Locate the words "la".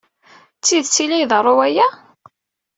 1.09-1.17